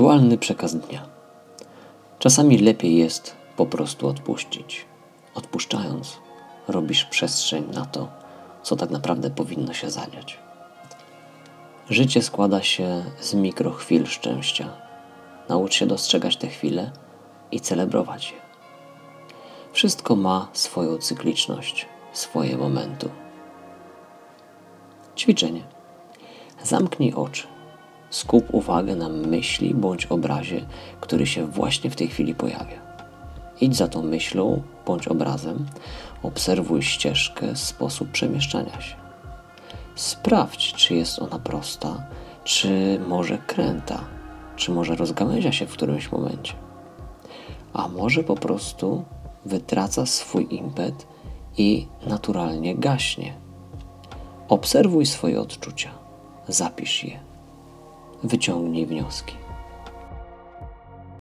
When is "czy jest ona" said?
40.74-41.38